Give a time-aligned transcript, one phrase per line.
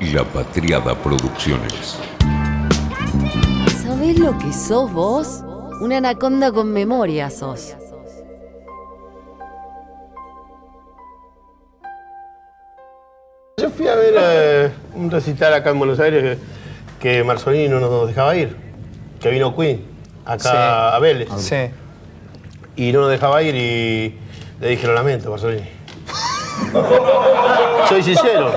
[0.00, 1.98] La Patriada Producciones.
[3.82, 5.42] ¿Sabés lo que sos vos?
[5.80, 7.74] Una anaconda con memoria sos.
[13.60, 16.38] Yo fui a ver eh, un recital acá en Buenos Aires
[17.00, 18.56] que, que Marzolini no nos dejaba ir.
[19.20, 19.84] Que vino Queen
[20.24, 20.48] acá Sí.
[20.96, 21.28] a Vélez.
[21.38, 21.56] Sí.
[22.76, 24.18] Y no nos dejaba ir y
[24.60, 25.68] le dije, lo lamento, Marzolini.
[27.88, 28.52] Soy sincero.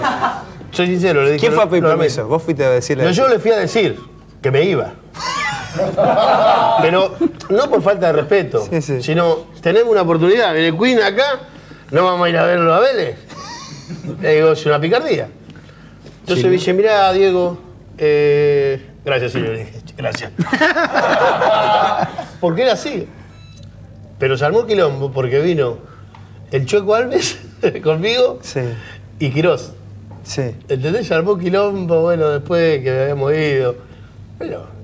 [0.85, 1.21] Soy sincero.
[1.23, 2.15] Le dije, ¿Quién fue a "Lo- pedir lo lamento".
[2.15, 2.27] permiso?
[2.27, 3.03] Vos fuiste a decirle.
[3.03, 3.99] No, yo le fui a decir
[4.41, 4.93] que me iba.
[6.81, 7.15] Pero
[7.49, 9.01] no por falta de respeto, Sí, sí.
[9.01, 10.55] sino tenemos una oportunidad.
[10.57, 11.39] En el Queen acá,
[11.91, 13.17] no vamos a ir a verlo a Vélez.
[14.21, 15.29] Le digo, es una picardía.
[16.21, 17.57] Entonces me dice, mirá, Diego,
[17.97, 19.57] eh, gracias, señor.
[19.97, 20.31] Gracias.
[22.39, 23.07] porque era así.
[24.19, 25.77] Pero se armó quilombo porque vino
[26.51, 27.39] el Chueco Alves
[27.83, 28.61] conmigo Sí.
[29.19, 29.73] y Quirós.
[30.23, 30.55] Sí.
[30.69, 31.07] ¿Entendés?
[31.07, 33.75] Se armó quilombo, bueno, después que habíamos ido.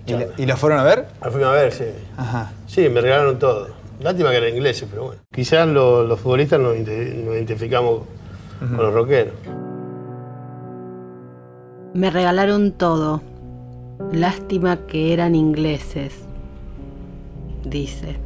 [0.06, 1.08] ¿Y, la- y lo fueron a ver?
[1.22, 1.86] la fuimos a ver, sí.
[2.18, 2.52] Ajá.
[2.66, 3.68] Sí, me regalaron todo.
[4.00, 5.22] Lástima que eran ingleses, pero bueno.
[5.32, 8.02] Quizás lo- los futbolistas nos identificamos
[8.60, 9.34] con los rockeros.
[11.94, 13.22] Me regalaron todo.
[14.12, 16.14] Lástima que eran ingleses,
[17.66, 18.18] dice.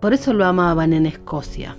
[0.00, 1.76] Por eso lo amaban en Escocia.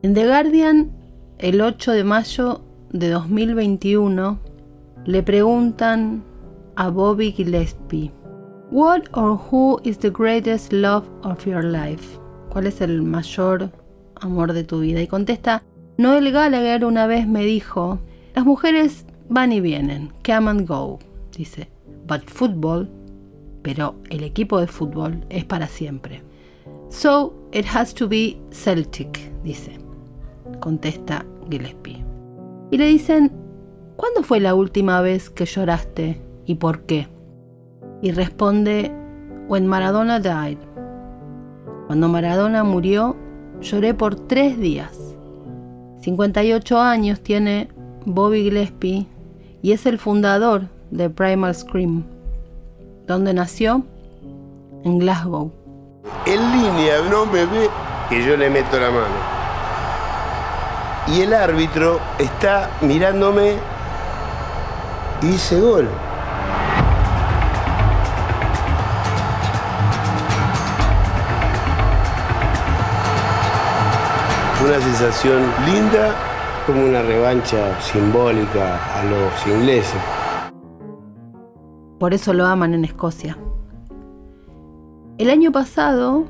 [0.00, 0.92] En The Guardian,
[1.38, 2.60] el 8 de mayo
[2.92, 4.38] de 2021,
[5.04, 6.22] le preguntan
[6.76, 8.12] a Bobby Gillespie,
[8.70, 12.20] What or who is the greatest love of your life?
[12.48, 13.72] ¿Cuál es el mayor
[14.20, 15.02] amor de tu vida?
[15.02, 15.64] Y contesta,
[15.96, 17.98] Noel Gallagher una vez me dijo,
[18.36, 21.00] las mujeres van y vienen, come and go,
[21.36, 21.68] dice,
[22.06, 22.88] but football,
[23.62, 26.22] pero el equipo de fútbol es para siempre.
[26.88, 29.87] So it has to be Celtic, dice,
[30.60, 32.04] contesta Gillespie.
[32.70, 33.32] Y le dicen,
[33.96, 37.08] ¿cuándo fue la última vez que lloraste y por qué?
[38.02, 38.92] Y responde,
[39.48, 40.58] When Maradona died.
[41.86, 43.16] Cuando Maradona murió,
[43.60, 45.16] lloré por tres días.
[46.02, 47.68] 58 años tiene
[48.04, 49.06] Bobby Gillespie
[49.62, 52.04] y es el fundador de Primal Scream.
[53.06, 53.84] ¿Dónde nació?
[54.84, 55.50] En Glasgow.
[56.26, 57.68] En línea no me ve
[58.08, 59.37] que yo le meto la mano.
[61.10, 63.54] Y el árbitro está mirándome
[65.22, 65.88] y dice gol.
[74.64, 76.14] Una sensación linda,
[76.66, 80.00] como una revancha simbólica a los ingleses.
[81.98, 83.38] Por eso lo aman en Escocia.
[85.16, 86.24] El año pasado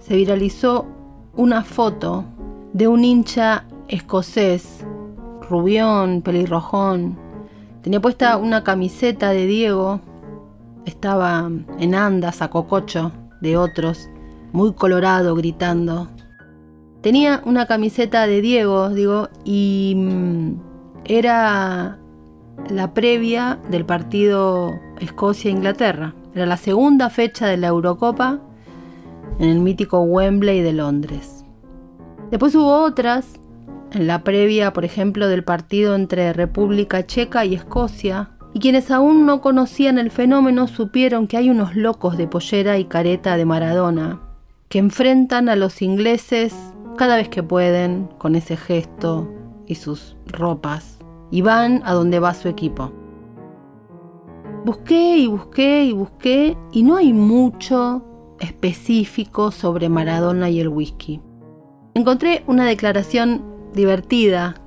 [0.00, 0.86] se viralizó
[1.34, 2.24] una foto
[2.72, 4.84] de un hincha escocés,
[5.48, 7.18] rubión, pelirrojón.
[7.82, 10.00] Tenía puesta una camiseta de Diego,
[10.86, 14.08] estaba en andas a cococho de otros,
[14.52, 16.08] muy colorado, gritando.
[17.02, 20.52] Tenía una camiseta de Diego, digo, y mm,
[21.04, 21.98] era
[22.70, 26.14] la previa del partido Escocia-Inglaterra.
[26.34, 28.40] Era la segunda fecha de la Eurocopa
[29.38, 31.44] en el mítico Wembley de Londres.
[32.30, 33.41] Después hubo otras,
[33.94, 39.24] en la previa, por ejemplo, del partido entre República Checa y Escocia, y quienes aún
[39.24, 44.20] no conocían el fenómeno supieron que hay unos locos de pollera y careta de Maradona,
[44.68, 46.54] que enfrentan a los ingleses
[46.96, 49.32] cada vez que pueden con ese gesto
[49.66, 50.98] y sus ropas,
[51.30, 52.92] y van a donde va su equipo.
[54.64, 58.04] Busqué y busqué y busqué y no hay mucho
[58.38, 61.20] específico sobre Maradona y el whisky.
[61.94, 64.60] Encontré una declaración divertida,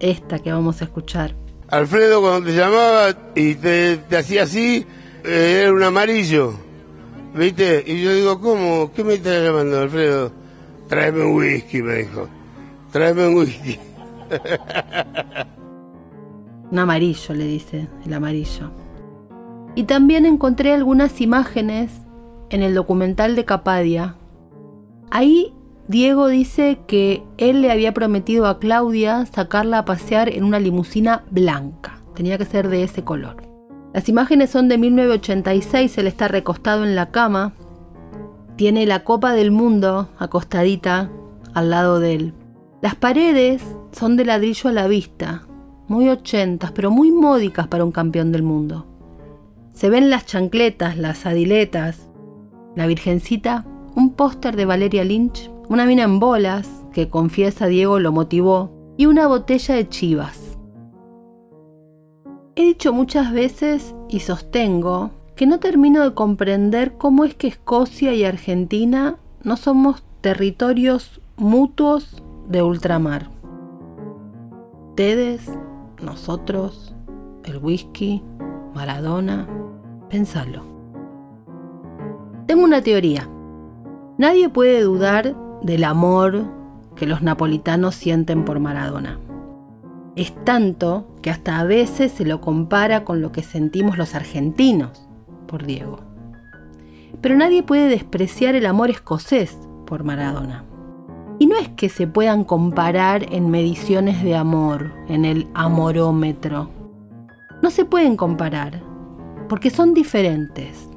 [0.00, 1.34] esta que vamos a escuchar.
[1.68, 4.86] Alfredo cuando te llamaba y te, te hacía así,
[5.24, 6.54] eh, era un amarillo,
[7.34, 7.82] ¿viste?
[7.86, 8.92] Y yo digo, ¿cómo?
[8.94, 10.32] ¿Qué me estás llamando, Alfredo?
[10.88, 12.28] Tráeme un whisky, me dijo.
[12.92, 13.78] Tráeme un whisky.
[16.70, 18.72] Un amarillo, le dice, el amarillo.
[19.76, 21.92] Y también encontré algunas imágenes
[22.50, 24.16] en el documental de Capadia.
[25.10, 25.52] Ahí
[25.86, 31.24] Diego dice que él le había prometido a Claudia sacarla a pasear en una limusina
[31.30, 32.00] blanca.
[32.14, 33.42] Tenía que ser de ese color.
[33.92, 37.52] Las imágenes son de 1986, él está recostado en la cama.
[38.56, 41.10] Tiene la Copa del Mundo acostadita
[41.52, 42.34] al lado de él.
[42.80, 45.46] Las paredes son de ladrillo a la vista,
[45.86, 48.86] muy ochentas, pero muy módicas para un campeón del mundo.
[49.74, 52.08] Se ven las chancletas, las adiletas,
[52.74, 58.12] la virgencita, un póster de Valeria Lynch, una mina en bolas, que confiesa Diego lo
[58.12, 60.58] motivó y una botella de chivas.
[62.56, 68.14] He dicho muchas veces y sostengo que no termino de comprender cómo es que Escocia
[68.14, 73.28] y Argentina no somos territorios mutuos de ultramar.
[74.90, 75.50] Ustedes,
[76.00, 76.94] nosotros,
[77.44, 78.22] el whisky,
[78.74, 79.48] Maradona,
[80.08, 80.62] pensalo.
[82.46, 83.28] Tengo una teoría.
[84.16, 85.34] Nadie puede dudar
[85.64, 86.44] del amor
[86.94, 89.18] que los napolitanos sienten por Maradona.
[90.14, 95.08] Es tanto que hasta a veces se lo compara con lo que sentimos los argentinos
[95.48, 96.00] por Diego.
[97.20, 99.56] Pero nadie puede despreciar el amor escocés
[99.86, 100.64] por Maradona.
[101.38, 106.68] Y no es que se puedan comparar en mediciones de amor, en el amorómetro.
[107.62, 108.82] No se pueden comparar,
[109.48, 110.88] porque son diferentes,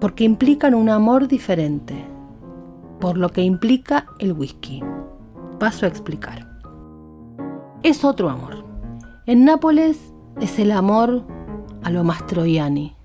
[0.00, 2.13] porque implican un amor diferente,
[3.04, 4.82] por lo que implica el whisky.
[5.60, 6.48] Paso a explicar.
[7.82, 8.64] Es otro amor.
[9.26, 11.22] En Nápoles es el amor
[11.82, 12.96] a lo Mastroianni,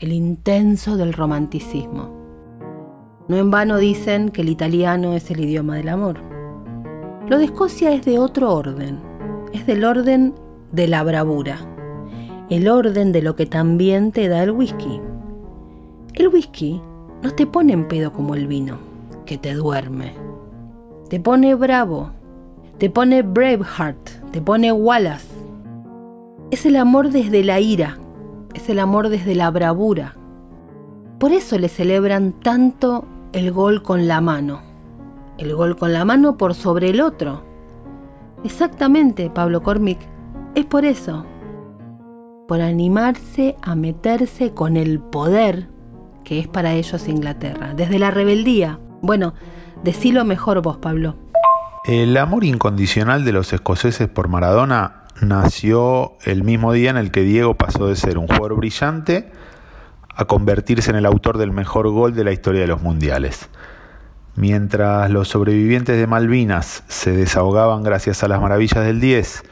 [0.00, 2.12] el intenso del romanticismo.
[3.28, 6.20] No en vano dicen que el italiano es el idioma del amor.
[7.26, 9.00] Lo de Escocia es de otro orden,
[9.54, 10.34] es del orden
[10.72, 11.56] de la bravura,
[12.50, 15.00] el orden de lo que también te da el whisky.
[16.12, 16.78] El whisky
[17.22, 18.95] no te pone en pedo como el vino,
[19.26, 20.14] que te duerme.
[21.10, 22.10] Te pone bravo,
[22.78, 25.28] te pone Braveheart, te pone Wallace.
[26.50, 27.98] Es el amor desde la ira,
[28.54, 30.14] es el amor desde la bravura.
[31.18, 34.60] Por eso le celebran tanto el gol con la mano.
[35.38, 37.42] El gol con la mano por sobre el otro.
[38.44, 39.98] Exactamente, Pablo Cormick.
[40.54, 41.24] Es por eso.
[42.48, 45.68] Por animarse a meterse con el poder
[46.24, 47.72] que es para ellos Inglaterra.
[47.74, 48.80] Desde la rebeldía.
[49.06, 49.34] Bueno,
[49.84, 51.14] decilo mejor vos, Pablo.
[51.84, 57.20] El amor incondicional de los escoceses por Maradona nació el mismo día en el que
[57.22, 59.30] Diego pasó de ser un jugador brillante
[60.12, 63.48] a convertirse en el autor del mejor gol de la historia de los mundiales.
[64.34, 69.44] Mientras los sobrevivientes de Malvinas se desahogaban gracias a las maravillas del 10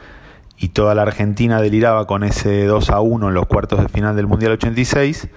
[0.57, 4.17] y toda la Argentina deliraba con ese 2 a 1 en los cuartos de final
[4.17, 5.29] del Mundial 86,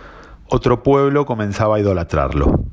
[0.49, 2.65] otro pueblo comenzaba a idolatrarlo,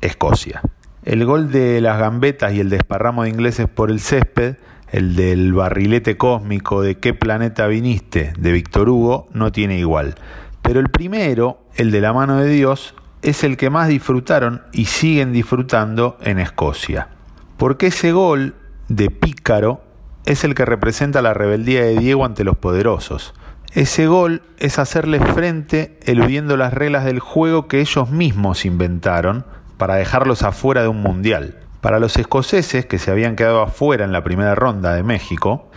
[0.00, 0.60] Escocia.
[1.08, 4.56] El gol de las gambetas y el desparramo de ingleses por el césped,
[4.92, 10.16] el del barrilete cósmico de qué planeta viniste de Víctor Hugo, no tiene igual.
[10.60, 14.84] Pero el primero, el de la mano de Dios, es el que más disfrutaron y
[14.84, 17.08] siguen disfrutando en Escocia.
[17.56, 18.54] Porque ese gol
[18.88, 19.80] de pícaro
[20.26, 23.32] es el que representa la rebeldía de Diego ante los poderosos.
[23.72, 29.46] Ese gol es hacerle frente eludiendo las reglas del juego que ellos mismos inventaron
[29.78, 31.60] para dejarlos afuera de un mundial.
[31.80, 35.70] Para los escoceses, que se habían quedado afuera en la primera ronda de México,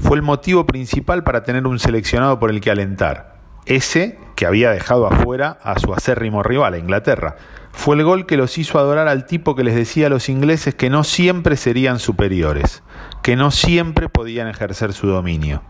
[0.00, 3.38] fue el motivo principal para tener un seleccionado por el que alentar
[3.68, 7.36] ese que había dejado afuera a su acérrimo rival, a Inglaterra.
[7.70, 10.74] Fue el gol que los hizo adorar al tipo que les decía a los ingleses
[10.74, 12.82] que no siempre serían superiores,
[13.22, 15.62] que no siempre podían ejercer su dominio.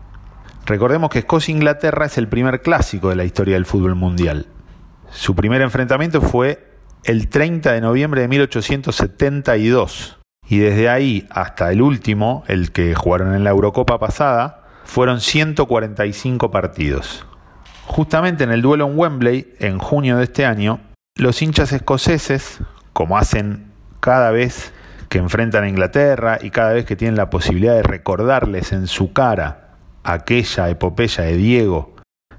[0.65, 4.47] Recordemos que Escocia-Inglaterra es el primer clásico de la historia del fútbol mundial.
[5.11, 6.68] Su primer enfrentamiento fue
[7.03, 13.35] el 30 de noviembre de 1872 y desde ahí hasta el último, el que jugaron
[13.35, 17.25] en la Eurocopa pasada, fueron 145 partidos.
[17.85, 20.79] Justamente en el duelo en Wembley, en junio de este año,
[21.15, 22.59] los hinchas escoceses,
[22.93, 24.73] como hacen cada vez
[25.09, 29.13] que enfrentan a Inglaterra y cada vez que tienen la posibilidad de recordarles en su
[29.13, 31.95] cara aquella epopeya de Diego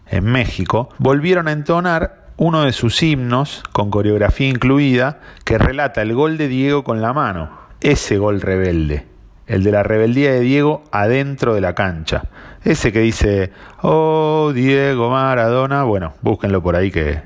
[0.07, 6.15] en México, volvieron a entonar uno de sus himnos, con coreografía incluida, que relata el
[6.15, 9.11] gol de Diego con la mano, ese gol rebelde
[9.51, 12.23] el de la rebeldía de Diego adentro de la cancha.
[12.63, 13.51] Ese que dice,
[13.83, 17.21] oh Diego Maradona, bueno, búsquenlo por ahí que,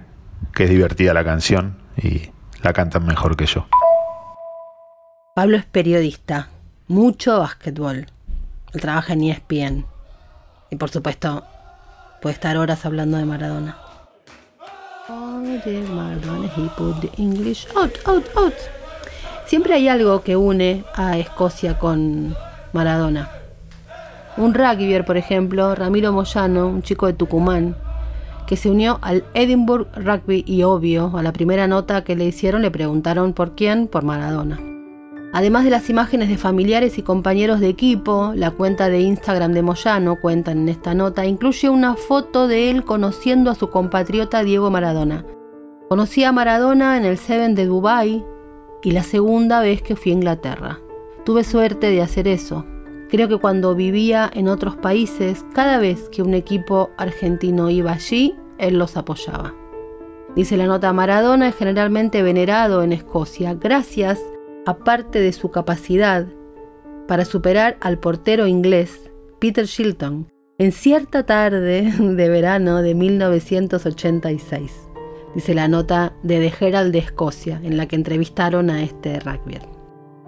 [0.58, 2.30] es divertida la canción y
[2.62, 3.66] la cantan mejor que yo.
[5.34, 6.48] Pablo es periodista,
[6.88, 8.06] mucho básquetbol.
[8.72, 9.86] Él trabaja en ESPN.
[10.70, 11.44] Y por supuesto,
[12.22, 13.83] puede estar horas hablando de Maradona.
[15.06, 15.42] Oh,
[15.94, 18.54] Maradona, he put the English out, out, out.
[19.44, 22.34] Siempre hay algo que une a Escocia con
[22.72, 23.28] Maradona.
[24.38, 27.76] Un rugbyer, por ejemplo, Ramiro Moyano, un chico de Tucumán,
[28.46, 32.62] que se unió al Edinburgh Rugby y obvio, a la primera nota que le hicieron
[32.62, 34.73] le preguntaron por quién, por Maradona.
[35.34, 39.62] Además de las imágenes de familiares y compañeros de equipo, la cuenta de Instagram de
[39.62, 44.70] Moyano, cuentan en esta nota, incluye una foto de él conociendo a su compatriota Diego
[44.70, 45.26] Maradona.
[45.88, 48.24] Conocí a Maradona en el Seven de Dubai
[48.84, 50.78] y la segunda vez que fui a Inglaterra.
[51.24, 52.64] Tuve suerte de hacer eso.
[53.10, 58.36] Creo que cuando vivía en otros países, cada vez que un equipo argentino iba allí,
[58.58, 59.52] él los apoyaba.
[60.36, 64.20] Dice la nota, Maradona es generalmente venerado en Escocia gracias
[64.66, 66.26] a parte de su capacidad
[67.06, 70.28] para superar al portero inglés Peter Shilton
[70.58, 74.72] en cierta tarde de verano de 1986.
[75.34, 79.58] Dice la nota de The Herald de Escocia, en la que entrevistaron a este rugby.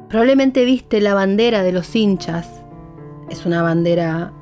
[0.08, 2.64] Probablemente viste la bandera de los hinchas.
[3.30, 4.32] Es una bandera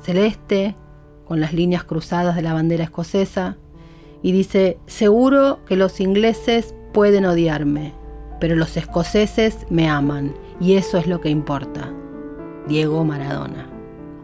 [0.00, 0.76] celeste,
[1.24, 3.56] con las líneas cruzadas de la bandera escocesa.
[4.22, 7.92] Y dice, seguro que los ingleses pueden odiarme,
[8.40, 11.92] pero los escoceses me aman, y eso es lo que importa.
[12.66, 13.68] Diego Maradona.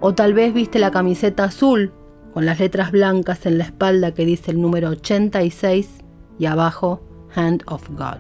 [0.00, 1.92] O tal vez viste la camiseta azul
[2.34, 6.00] con las letras blancas en la espalda que dice el número 86
[6.38, 7.02] y abajo
[7.34, 8.18] Hand of God.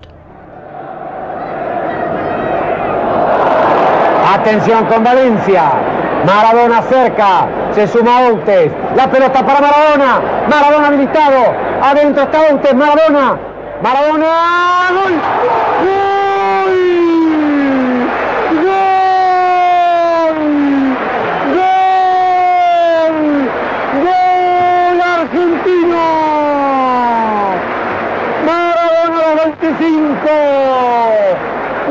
[4.34, 5.72] Atención con Valencia.
[6.24, 7.48] Maradona cerca.
[7.72, 8.72] Se suma Outes.
[8.96, 10.20] La pelota para Maradona.
[10.48, 11.54] Maradona habilitado.
[11.82, 12.74] Adentro está Outes.
[12.74, 13.51] Maradona.
[13.82, 14.90] Maradona.
[14.92, 15.14] ¡Gol!
[15.82, 16.82] ¡Gol!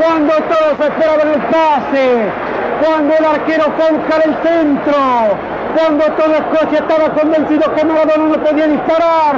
[0.00, 2.06] cuando todos esperaban el pase,
[2.82, 4.98] cuando el arquero fue a el centro,
[5.76, 9.36] cuando toda Escocia estaba convencido que Maradona no podía disparar,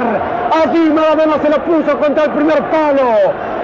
[0.63, 3.01] allí Maradona se lo puso contra el primer palo,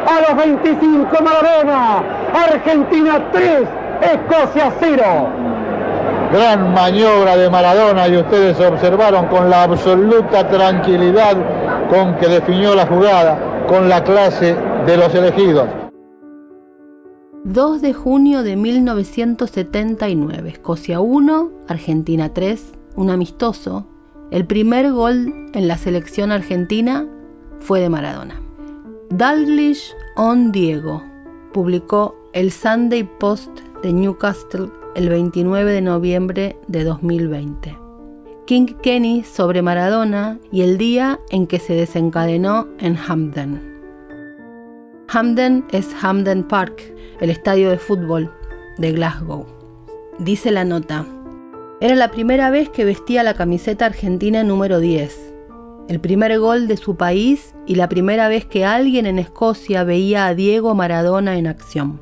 [0.07, 3.67] a los 25 Maradona, Argentina 3,
[4.01, 5.03] Escocia 0.
[6.33, 11.35] Gran maniobra de Maradona y ustedes observaron con la absoluta tranquilidad
[11.89, 14.55] con que definió la jugada, con la clase
[14.85, 15.67] de los elegidos.
[17.43, 23.90] 2 de junio de 1979, Escocia 1, Argentina 3, un amistoso.
[24.31, 27.05] El primer gol en la selección argentina
[27.59, 28.41] fue de Maradona.
[29.09, 31.03] Dalglish on Diego
[31.51, 37.77] publicó el Sunday Post de Newcastle el 29 de noviembre de 2020.
[38.47, 43.61] King Kenny sobre Maradona y el día en que se desencadenó en Hampden.
[45.09, 46.81] Hampden es Hampden Park,
[47.19, 48.33] el estadio de fútbol
[48.77, 49.45] de Glasgow.
[50.19, 51.05] Dice la nota,
[51.81, 55.33] era la primera vez que vestía la camiseta argentina número 10,
[55.89, 60.27] el primer gol de su país y la primera vez que alguien en Escocia veía
[60.27, 61.99] a Diego Maradona en acción.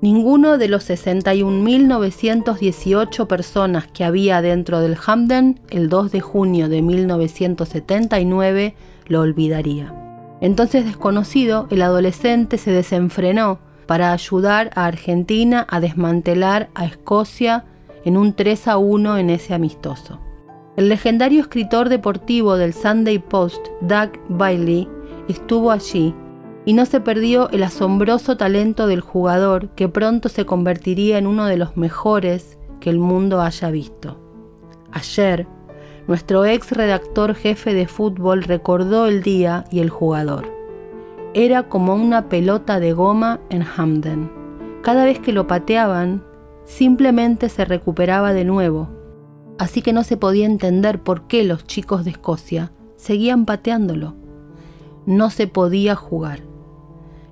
[0.00, 6.80] Ninguno de los 61.918 personas que había dentro del Hampden el 2 de junio de
[6.80, 8.74] 1979
[9.06, 9.94] lo olvidaría.
[10.40, 17.66] Entonces desconocido, el adolescente se desenfrenó para ayudar a Argentina a desmantelar a Escocia
[18.06, 20.20] en un 3 a 1 en ese amistoso.
[20.76, 24.88] El legendario escritor deportivo del Sunday Post, Doug Bailey,
[25.28, 26.14] estuvo allí
[26.64, 31.46] y no se perdió el asombroso talento del jugador que pronto se convertiría en uno
[31.46, 34.20] de los mejores que el mundo haya visto.
[34.92, 35.48] Ayer,
[36.06, 40.48] nuestro ex redactor jefe de fútbol recordó el día y el jugador.
[41.34, 44.30] Era como una pelota de goma en Hamden.
[44.82, 46.22] Cada vez que lo pateaban,
[46.66, 48.88] simplemente se recuperaba de nuevo.
[49.58, 54.14] Así que no se podía entender por qué los chicos de Escocia seguían pateándolo.
[55.06, 56.40] No se podía jugar.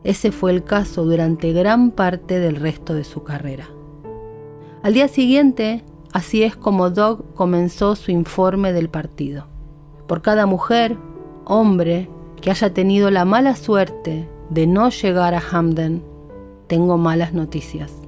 [0.04, 3.68] Ese fue el caso durante gran parte del resto de su carrera.
[4.82, 9.48] Al día siguiente, Así es como Doug comenzó su informe del partido.
[10.06, 10.96] Por cada mujer,
[11.44, 12.08] hombre,
[12.40, 16.04] que haya tenido la mala suerte de no llegar a Hamden,
[16.68, 18.03] tengo malas noticias.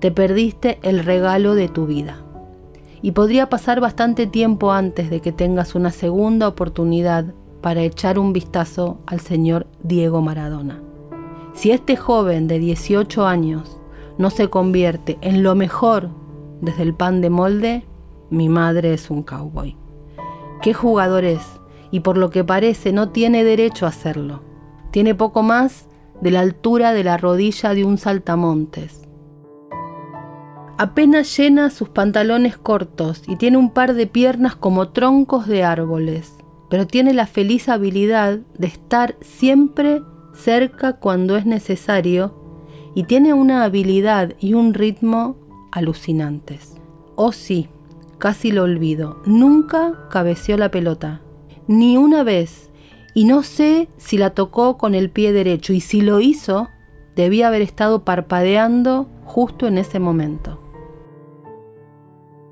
[0.00, 2.18] Te perdiste el regalo de tu vida.
[3.02, 8.32] Y podría pasar bastante tiempo antes de que tengas una segunda oportunidad para echar un
[8.32, 10.82] vistazo al señor Diego Maradona.
[11.54, 13.78] Si este joven de 18 años
[14.18, 16.10] no se convierte en lo mejor
[16.60, 17.84] desde el pan de molde,
[18.30, 19.76] mi madre es un cowboy.
[20.62, 21.42] ¿Qué jugador es?
[21.90, 24.42] Y por lo que parece no tiene derecho a hacerlo.
[24.90, 25.88] Tiene poco más
[26.20, 29.03] de la altura de la rodilla de un saltamontes.
[30.76, 36.34] Apenas llena sus pantalones cortos y tiene un par de piernas como troncos de árboles,
[36.68, 40.02] pero tiene la feliz habilidad de estar siempre
[40.34, 42.34] cerca cuando es necesario
[42.96, 45.36] y tiene una habilidad y un ritmo
[45.70, 46.74] alucinantes.
[47.14, 47.68] Oh sí,
[48.18, 51.20] casi lo olvido, nunca cabeció la pelota,
[51.68, 52.72] ni una vez,
[53.14, 56.68] y no sé si la tocó con el pie derecho, y si lo hizo,
[57.14, 60.63] debía haber estado parpadeando justo en ese momento.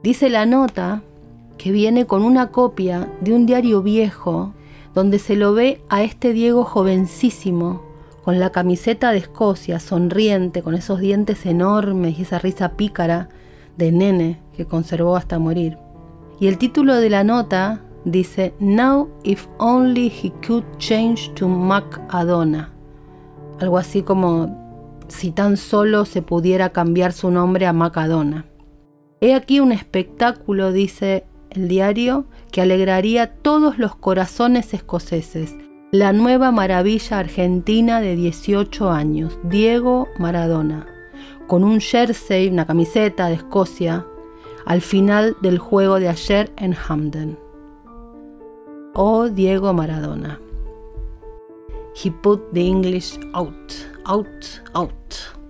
[0.03, 1.03] Dice la nota
[1.59, 4.53] que viene con una copia de un diario viejo
[4.95, 7.83] donde se lo ve a este Diego jovencísimo,
[8.25, 13.29] con la camiseta de Escocia, sonriente, con esos dientes enormes y esa risa pícara
[13.77, 15.79] de nene que conservó hasta morir.
[16.41, 22.01] Y el título de la nota dice Now if only he could change to Mac
[22.09, 22.73] Adona.
[23.61, 24.59] Algo así como
[25.07, 28.47] si tan solo se pudiera cambiar su nombre a Macadona.
[29.23, 35.55] He aquí un espectáculo, dice el diario, que alegraría todos los corazones escoceses.
[35.93, 40.89] La nueva maravilla argentina de 18 años, Diego Maradona,
[41.47, 44.05] con un jersey, una camiseta de Escocia,
[44.67, 47.39] al final del juego de ayer en Hamden.
[48.95, 50.41] Oh Diego Maradona.
[51.95, 53.73] He put the English out,
[54.05, 55.42] out, out.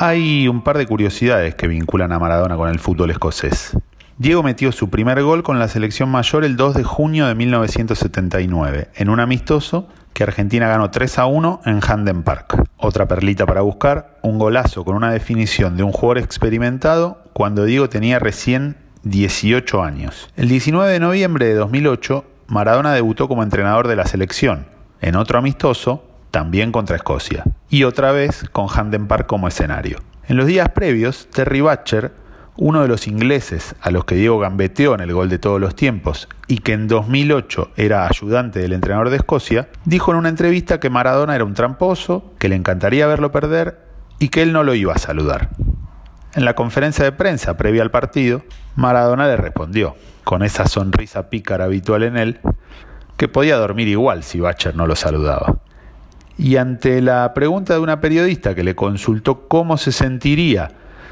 [0.00, 3.76] Hay un par de curiosidades que vinculan a Maradona con el fútbol escocés.
[4.16, 8.90] Diego metió su primer gol con la selección mayor el 2 de junio de 1979,
[8.94, 12.62] en un amistoso que Argentina ganó 3 a 1 en Handen Park.
[12.76, 17.88] Otra perlita para buscar, un golazo con una definición de un jugador experimentado cuando Diego
[17.88, 20.30] tenía recién 18 años.
[20.36, 24.66] El 19 de noviembre de 2008, Maradona debutó como entrenador de la selección,
[25.00, 29.98] en otro amistoso, también contra Escocia, y otra vez con Handen Park como escenario.
[30.26, 32.12] En los días previos, Terry Butcher,
[32.56, 35.76] uno de los ingleses a los que Diego gambeteó en el gol de todos los
[35.76, 40.80] tiempos y que en 2008 era ayudante del entrenador de Escocia, dijo en una entrevista
[40.80, 43.78] que Maradona era un tramposo, que le encantaría verlo perder
[44.18, 45.50] y que él no lo iba a saludar.
[46.34, 48.42] En la conferencia de prensa previa al partido,
[48.74, 52.40] Maradona le respondió, con esa sonrisa pícara habitual en él,
[53.16, 55.58] que podía dormir igual si Butcher no lo saludaba.
[56.38, 60.70] Y ante la pregunta de una periodista que le consultó cómo se sentiría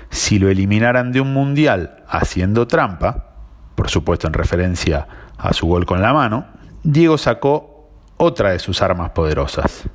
[0.09, 3.35] si lo eliminaran de un mundial haciendo trampa,
[3.75, 6.47] por supuesto en referencia a su gol con la mano,
[6.84, 9.89] Diego sacó otra de sus armas poderosas,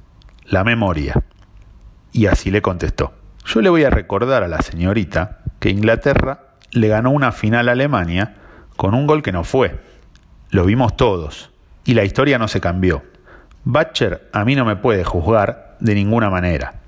[0.45, 1.23] la memoria.
[2.11, 3.13] Y así le contestó.
[3.45, 7.71] Yo le voy a recordar a la señorita que Inglaterra le ganó una final a
[7.71, 8.35] Alemania
[8.75, 9.79] con un gol que no fue.
[10.49, 11.51] Lo vimos todos.
[11.85, 13.03] Y la historia no se cambió.
[13.63, 16.81] Butcher a mí no me puede juzgar de ninguna manera.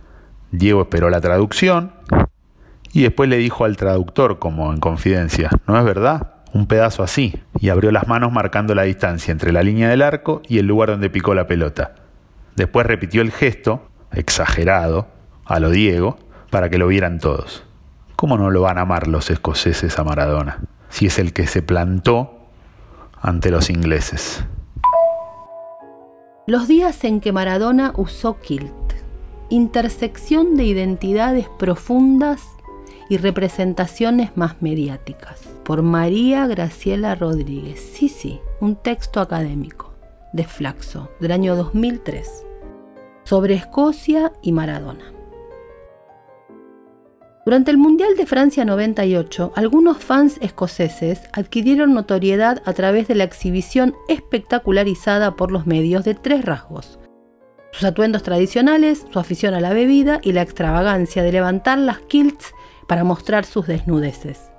[0.52, 1.94] Diego esperó la traducción
[2.92, 6.34] y después le dijo al traductor, como en confidencia, ¿no es verdad?
[6.54, 7.42] Un pedazo así.
[7.60, 10.90] Y abrió las manos marcando la distancia entre la línea del arco y el lugar
[10.90, 11.96] donde picó la pelota.
[12.56, 15.08] Después repitió el gesto, exagerado,
[15.46, 16.20] a lo Diego,
[16.52, 17.64] para que lo vieran todos.
[18.16, 20.60] ¿Cómo no lo van a amar los escoceses a Maradona?
[20.90, 22.48] Si es el que se plantó
[23.20, 24.46] ante los ingleses.
[26.46, 28.74] Los días en que Maradona usó kilt,
[29.48, 32.42] intersección de identidades profundas
[33.08, 37.80] y representaciones más mediáticas, por María Graciela Rodríguez.
[37.80, 39.94] Sí, sí, un texto académico
[40.34, 42.46] de Flaxo del año 2003
[43.24, 45.14] sobre Escocia y Maradona.
[47.46, 53.26] Durante el Mundial de Francia 98, algunos fans escoceses adquirieron notoriedad a través de la
[53.26, 57.00] exhibición espectacularizada por los medios de tres rasgos.
[57.74, 62.54] Sus atuendos tradicionales, su afición a la bebida y la extravagancia de levantar las kilts
[62.88, 64.50] para mostrar sus desnudeces.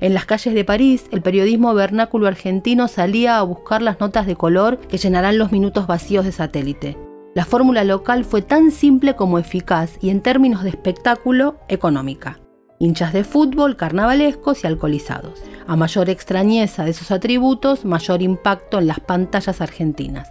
[0.00, 4.34] En las calles de París, el periodismo vernáculo argentino salía a buscar las notas de
[4.34, 6.96] color que llenarán los minutos vacíos de satélite.
[7.34, 12.38] La fórmula local fue tan simple como eficaz y en términos de espectáculo, económica.
[12.78, 15.42] Hinchas de fútbol, carnavalescos y alcoholizados.
[15.66, 20.28] A mayor extrañeza de sus atributos, mayor impacto en las pantallas argentinas.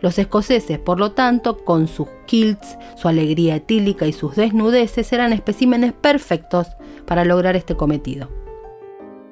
[0.00, 5.32] Los escoceses, por lo tanto, con sus kilts, su alegría etílica y sus desnudeces, eran
[5.32, 6.68] especímenes perfectos
[7.06, 8.45] para lograr este cometido.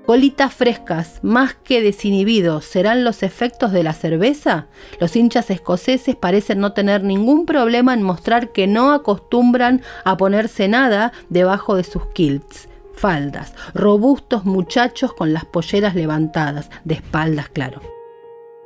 [0.06, 4.66] Colitas frescas, más que desinhibidos, ¿serán los efectos de la cerveza?
[5.00, 10.68] Los hinchas escoceses parecen no tener ningún problema en mostrar que no acostumbran a ponerse
[10.68, 17.80] nada debajo de sus kilts, faldas, robustos muchachos con las polleras levantadas, de espaldas, claro.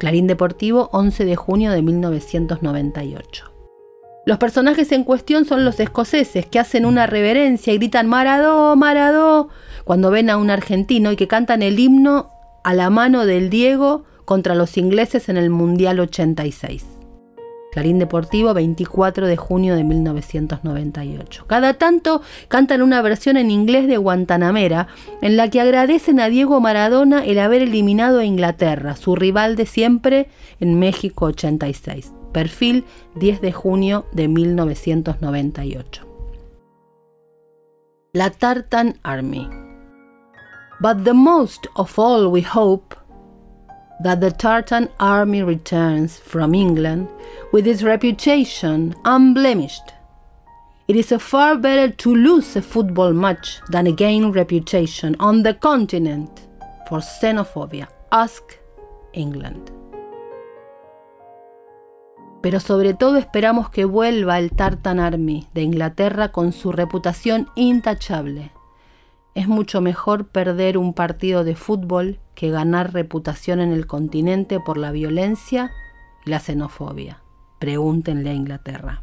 [0.01, 3.58] Clarín Deportivo, 11 de junio de 1998.
[4.29, 9.49] Los personajes en cuestión son los escoceses que hacen una reverencia y gritan Maradó, Maradó
[9.85, 12.29] cuando ven a un argentino y que cantan el himno
[12.63, 16.85] a la mano del Diego contra los ingleses en el Mundial 86.
[17.73, 21.47] Clarín Deportivo, 24 de junio de 1998.
[21.47, 24.89] Cada tanto cantan una versión en inglés de Guantanamera,
[25.23, 29.65] en la que agradecen a Diego Maradona el haber eliminado a Inglaterra, su rival de
[29.65, 30.29] siempre,
[30.61, 32.13] en México 86.
[32.33, 32.85] Perfil
[33.17, 36.01] 10 de junio de 1998.
[38.15, 39.49] La Tartan Army.
[40.81, 42.95] But the most of all we hope
[44.01, 47.09] that the Tartan army returns from England
[47.53, 49.93] with its reputation unblemished.
[50.87, 55.55] It is a far better to lose a football match than gain reputation on the
[55.55, 56.47] continent
[56.89, 57.89] for xenophobia.
[58.11, 58.59] Ask
[59.13, 59.78] England.
[62.49, 68.53] Pero sobre todo esperamos que vuelva el Tartan Army de Inglaterra con su reputación intachable.
[69.35, 74.79] Es mucho mejor perder un partido de fútbol que ganar reputación en el continente por
[74.79, 75.71] la violencia
[76.25, 77.23] y la xenofobia.
[77.59, 79.03] Pregúntenle a Inglaterra.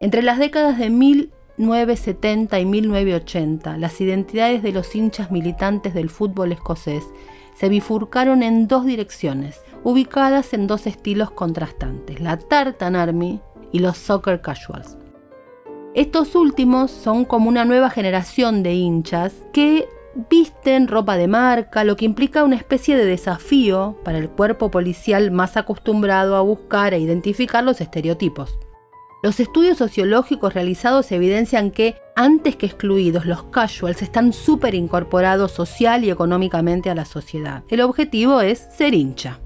[0.00, 6.52] Entre las décadas de 1970 y 1980, las identidades de los hinchas militantes del fútbol
[6.52, 7.04] escocés
[7.60, 13.98] se bifurcaron en dos direcciones, ubicadas en dos estilos contrastantes, la Tartan Army y los
[13.98, 14.96] Soccer Casuals.
[15.94, 19.90] Estos últimos son como una nueva generación de hinchas que
[20.30, 25.30] visten ropa de marca, lo que implica una especie de desafío para el cuerpo policial
[25.30, 28.58] más acostumbrado a buscar e identificar los estereotipos.
[29.22, 36.04] Los estudios sociológicos realizados evidencian que, antes que excluidos, los casuals están súper incorporados social
[36.04, 37.64] y económicamente a la sociedad.
[37.70, 39.40] El objetivo es ser hincha.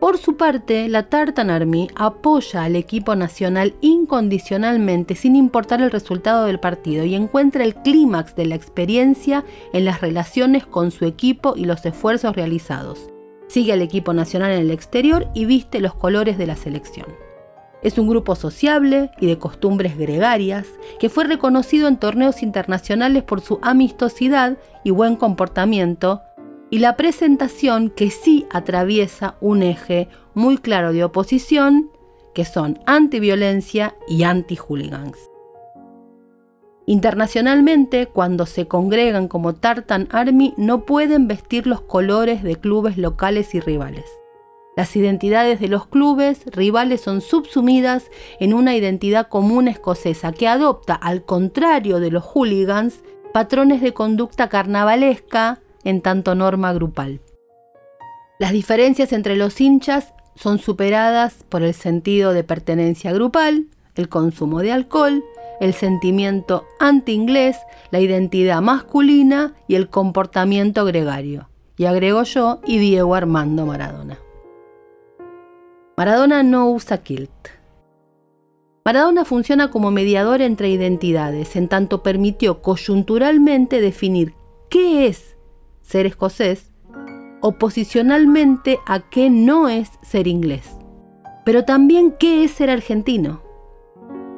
[0.00, 6.44] Por su parte, la Tartan Army apoya al equipo nacional incondicionalmente sin importar el resultado
[6.46, 11.54] del partido y encuentra el clímax de la experiencia en las relaciones con su equipo
[11.56, 13.08] y los esfuerzos realizados.
[13.46, 17.06] Sigue al equipo nacional en el exterior y viste los colores de la selección.
[17.84, 20.66] Es un grupo sociable y de costumbres gregarias
[20.98, 26.22] que fue reconocido en torneos internacionales por su amistosidad y buen comportamiento
[26.70, 31.90] y la presentación que sí atraviesa un eje muy claro de oposición
[32.34, 35.18] que son antiviolencia y anti-hooligans.
[36.86, 43.54] Internacionalmente, cuando se congregan como Tartan Army, no pueden vestir los colores de clubes locales
[43.54, 44.04] y rivales.
[44.76, 48.10] Las identidades de los clubes rivales son subsumidas
[48.40, 54.48] en una identidad común escocesa que adopta, al contrario de los hooligans, patrones de conducta
[54.48, 57.20] carnavalesca en tanto norma grupal.
[58.40, 64.60] Las diferencias entre los hinchas son superadas por el sentido de pertenencia grupal, el consumo
[64.60, 65.22] de alcohol,
[65.60, 67.58] el sentimiento anti-inglés,
[67.92, 71.48] la identidad masculina y el comportamiento gregario.
[71.76, 74.23] Y agrego yo y Diego Armando Maradona.
[75.96, 77.30] Maradona no usa kilt.
[78.84, 84.34] Maradona funciona como mediador entre identidades, en tanto permitió coyunturalmente definir
[84.68, 85.36] qué es
[85.82, 86.72] ser escocés
[87.42, 90.78] oposicionalmente a qué no es ser inglés,
[91.44, 93.42] pero también qué es ser argentino.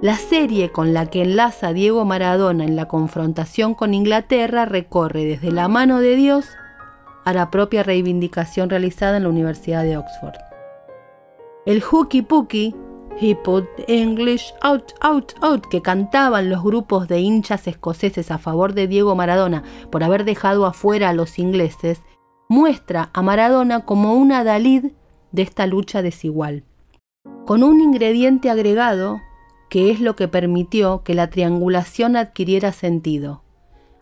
[0.02, 5.52] La serie con la que enlaza Diego Maradona en la confrontación con Inglaterra recorre desde
[5.52, 6.46] la mano de Dios
[7.24, 10.45] a la propia reivindicación realizada en la Universidad de Oxford.
[11.66, 12.74] El hooky pooky,
[13.18, 18.74] He put English out, out, out, que cantaban los grupos de hinchas escoceses a favor
[18.74, 22.02] de Diego Maradona por haber dejado afuera a los ingleses,
[22.48, 24.92] muestra a Maradona como una Dalid
[25.32, 26.64] de esta lucha desigual,
[27.46, 29.20] con un ingrediente agregado
[29.70, 33.42] que es lo que permitió que la triangulación adquiriera sentido.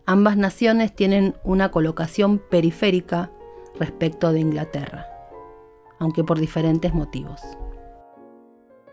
[0.07, 3.31] Ambas naciones tienen una colocación periférica
[3.79, 5.14] respecto de Inglaterra
[5.99, 7.41] aunque por diferentes motivos.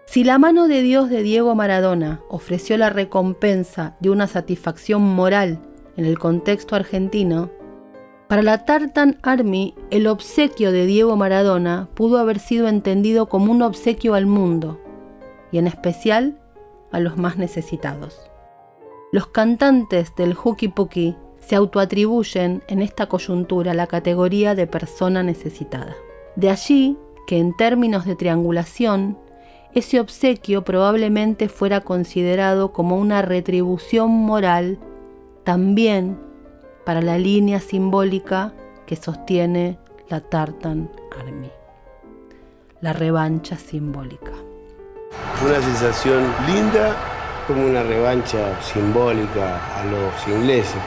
[0.06, 5.60] Si la mano de Dios de Diego Maradona ofreció la recompensa de una satisfacción moral
[5.96, 7.50] en el contexto argentino,
[8.28, 13.62] para la Tartan Army el obsequio de Diego Maradona pudo haber sido entendido como un
[13.62, 14.80] obsequio al mundo,
[15.52, 16.40] y en especial
[16.92, 18.30] a los más necesitados.
[19.12, 25.96] Los cantantes del Hooky Pooky se autoatribuyen en esta coyuntura la categoría de persona necesitada.
[26.36, 29.18] De allí que en términos de triangulación,
[29.74, 34.80] ese obsequio probablemente fuera considerado como una retribución moral
[35.44, 36.20] también
[36.86, 38.54] para la línea simbólica
[38.86, 39.78] que sostiene
[40.10, 40.90] la Tartan
[41.20, 41.50] Army,
[42.82, 44.32] la revancha simbólica.
[45.46, 46.96] Una sensación linda
[47.48, 50.82] como una revancha simbólica a los ingleses.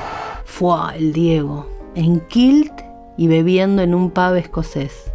[0.44, 2.72] Fue el Diego, en kilt
[3.16, 5.13] y bebiendo en un pub escocés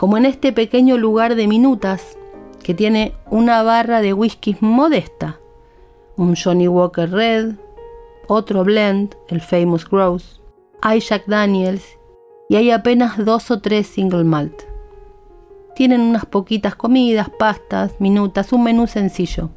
[0.00, 2.16] como en este pequeño lugar de minutas
[2.62, 5.38] que tiene una barra de whisky modesta,
[6.16, 7.56] un Johnny Walker Red,
[8.26, 10.40] otro blend, el Famous Grouse,
[10.80, 11.84] hay Jack Daniels
[12.48, 14.62] y hay apenas dos o tres single malt.
[15.76, 19.50] Tienen unas poquitas comidas, pastas, minutas, un menú sencillo.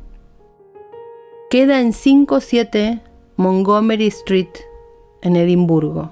[1.49, 3.01] Queda en 57
[3.37, 4.51] Montgomery Street,
[5.21, 6.11] en Edimburgo.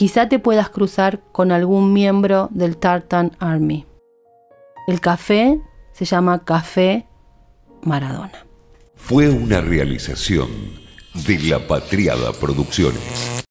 [0.00, 3.84] Quizá te puedas cruzar con algún miembro del Tartan Army.
[4.86, 5.60] El café
[5.92, 7.06] se llama Café
[7.82, 8.46] Maradona.
[8.94, 10.48] Fue una realización
[11.26, 13.30] de La Patriada Producciones.